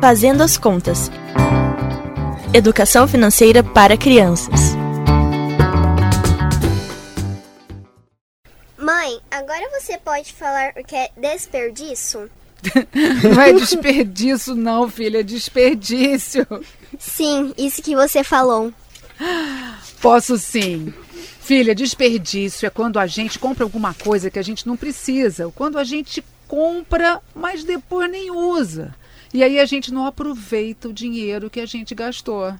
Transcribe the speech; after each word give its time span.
Fazendo 0.00 0.42
as 0.42 0.56
Contas 0.56 1.10
Educação 2.54 3.06
Financeira 3.06 3.62
para 3.62 3.98
Crianças. 3.98 4.74
Mãe, 8.78 9.20
agora 9.30 9.68
você 9.78 9.98
pode 9.98 10.32
falar 10.32 10.72
o 10.78 10.82
que 10.82 10.96
é 10.96 11.10
desperdício? 11.18 12.30
Não 13.34 13.42
é 13.42 13.52
desperdício, 13.52 14.54
não, 14.54 14.88
filha, 14.88 15.20
é 15.20 15.22
desperdício. 15.22 16.46
Sim, 16.98 17.52
isso 17.58 17.82
que 17.82 17.94
você 17.94 18.24
falou. 18.24 18.72
Posso 20.00 20.38
sim. 20.38 20.94
Filha, 21.40 21.74
desperdício 21.74 22.66
é 22.66 22.70
quando 22.70 22.98
a 22.98 23.06
gente 23.06 23.38
compra 23.38 23.64
alguma 23.64 23.92
coisa 23.92 24.30
que 24.30 24.38
a 24.38 24.42
gente 24.42 24.66
não 24.66 24.76
precisa, 24.76 25.46
ou 25.46 25.52
quando 25.52 25.78
a 25.78 25.84
gente 25.84 26.24
compra, 26.48 27.20
mas 27.34 27.64
depois 27.64 28.10
nem 28.10 28.30
usa. 28.30 28.94
E 29.32 29.44
aí 29.44 29.60
a 29.60 29.64
gente 29.64 29.92
não 29.92 30.06
aproveita 30.06 30.88
o 30.88 30.92
dinheiro 30.92 31.50
que 31.50 31.60
a 31.60 31.66
gente 31.66 31.94
gastou. 31.94 32.52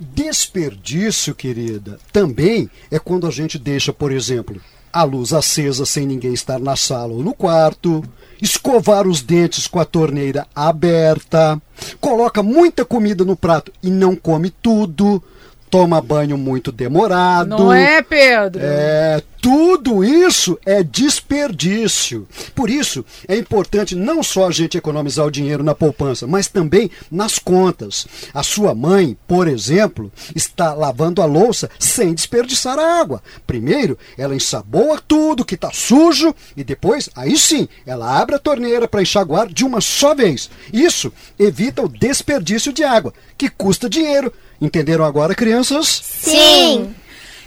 Desperdício, 0.00 1.34
querida, 1.34 1.98
também 2.12 2.70
é 2.90 2.98
quando 2.98 3.26
a 3.26 3.30
gente 3.30 3.58
deixa, 3.58 3.92
por 3.92 4.12
exemplo, 4.12 4.60
a 4.92 5.02
luz 5.02 5.32
acesa 5.32 5.84
sem 5.84 6.06
ninguém 6.06 6.32
estar 6.32 6.58
na 6.58 6.76
sala 6.76 7.12
ou 7.12 7.22
no 7.22 7.34
quarto, 7.34 8.02
escovar 8.40 9.06
os 9.06 9.20
dentes 9.20 9.66
com 9.66 9.78
a 9.78 9.84
torneira 9.84 10.46
aberta, 10.54 11.60
coloca 12.00 12.42
muita 12.42 12.84
comida 12.84 13.24
no 13.24 13.36
prato 13.36 13.72
e 13.82 13.90
não 13.90 14.16
come 14.16 14.50
tudo, 14.50 15.22
toma 15.70 16.00
banho 16.00 16.38
muito 16.38 16.72
demorado. 16.72 17.50
Não 17.50 17.72
é, 17.72 18.00
Pedro? 18.00 18.62
É, 18.64 19.22
tudo 19.46 20.02
isso 20.02 20.58
é 20.66 20.82
desperdício. 20.82 22.26
Por 22.52 22.68
isso, 22.68 23.04
é 23.28 23.36
importante 23.36 23.94
não 23.94 24.20
só 24.20 24.48
a 24.48 24.50
gente 24.50 24.76
economizar 24.76 25.24
o 25.24 25.30
dinheiro 25.30 25.62
na 25.62 25.72
poupança, 25.72 26.26
mas 26.26 26.48
também 26.48 26.90
nas 27.08 27.38
contas. 27.38 28.08
A 28.34 28.42
sua 28.42 28.74
mãe, 28.74 29.16
por 29.24 29.46
exemplo, 29.46 30.10
está 30.34 30.74
lavando 30.74 31.22
a 31.22 31.26
louça 31.26 31.70
sem 31.78 32.12
desperdiçar 32.12 32.76
a 32.76 32.98
água. 33.00 33.22
Primeiro, 33.46 33.96
ela 34.18 34.34
ensaboa 34.34 35.00
tudo 35.06 35.44
que 35.44 35.54
está 35.54 35.70
sujo 35.72 36.34
e 36.56 36.64
depois, 36.64 37.08
aí 37.14 37.38
sim, 37.38 37.68
ela 37.86 38.20
abre 38.20 38.34
a 38.34 38.40
torneira 38.40 38.88
para 38.88 39.02
enxaguar 39.02 39.46
de 39.46 39.64
uma 39.64 39.80
só 39.80 40.12
vez. 40.12 40.50
Isso 40.72 41.12
evita 41.38 41.82
o 41.82 41.88
desperdício 41.88 42.72
de 42.72 42.82
água, 42.82 43.14
que 43.38 43.48
custa 43.48 43.88
dinheiro. 43.88 44.32
Entenderam 44.60 45.04
agora, 45.04 45.36
crianças? 45.36 45.86
Sim. 45.86 46.92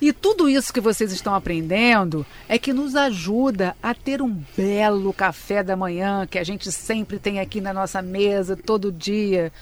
E 0.00 0.12
tudo 0.12 0.48
isso 0.48 0.72
que 0.72 0.80
vocês 0.80 1.10
estão 1.10 1.34
aprendendo 1.34 2.26
é 2.48 2.58
que 2.58 2.72
nos 2.72 2.94
ajuda 2.94 3.74
a 3.82 3.94
ter 3.94 4.20
um 4.20 4.42
belo 4.56 5.12
café 5.12 5.62
da 5.62 5.76
manhã 5.76 6.26
que 6.26 6.38
a 6.38 6.44
gente 6.44 6.70
sempre 6.70 7.18
tem 7.18 7.40
aqui 7.40 7.60
na 7.60 7.72
nossa 7.72 8.02
mesa 8.02 8.56
todo 8.56 8.92
dia. 8.92 9.52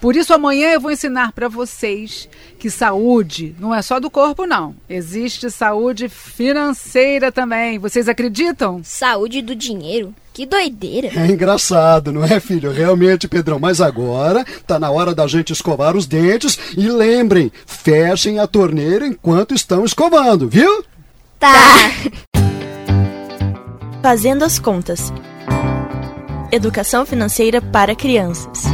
Por 0.00 0.16
isso 0.16 0.34
amanhã 0.34 0.70
eu 0.70 0.80
vou 0.80 0.90
ensinar 0.90 1.32
para 1.32 1.48
vocês 1.48 2.28
que 2.58 2.68
saúde 2.68 3.54
não 3.58 3.74
é 3.74 3.80
só 3.80 4.00
do 4.00 4.10
corpo 4.10 4.46
não. 4.46 4.74
Existe 4.88 5.50
saúde 5.50 6.08
financeira 6.08 7.30
também. 7.30 7.78
Vocês 7.78 8.08
acreditam? 8.08 8.82
Saúde 8.82 9.40
do 9.40 9.54
dinheiro? 9.54 10.14
Que 10.34 10.44
doideira! 10.44 11.12
É 11.14 11.28
engraçado, 11.28 12.12
não 12.12 12.24
é, 12.24 12.40
filho? 12.40 12.72
Realmente, 12.72 13.28
Pedrão. 13.28 13.60
Mas 13.60 13.80
agora 13.80 14.44
tá 14.66 14.80
na 14.80 14.90
hora 14.90 15.14
da 15.14 15.28
gente 15.28 15.52
escovar 15.52 15.96
os 15.96 16.06
dentes 16.06 16.58
e 16.76 16.88
lembrem, 16.88 17.52
fechem 17.64 18.40
a 18.40 18.46
torneira 18.48 19.06
enquanto 19.06 19.54
estão 19.54 19.84
escovando, 19.84 20.48
viu? 20.48 20.84
Tá. 21.38 21.52
Fazendo 24.02 24.44
as 24.44 24.58
Contas 24.58 25.12
Educação 26.50 27.06
Financeira 27.06 27.62
para 27.62 27.94
Crianças. 27.94 28.64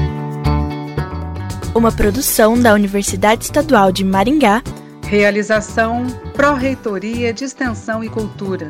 Uma 1.75 1.93
produção 1.93 2.59
da 2.59 2.73
Universidade 2.73 3.45
Estadual 3.45 3.93
de 3.93 4.03
Maringá. 4.03 4.63
Realização 5.07 6.07
Pró-Reitoria 6.35 7.35
de 7.35 7.45
Extensão 7.45 8.03
e 8.03 8.09
Cultura. 8.09 8.69